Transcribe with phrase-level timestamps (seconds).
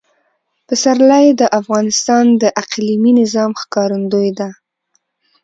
[0.67, 4.49] پسرلی د افغانستان د اقلیمي نظام ښکارندوی ده.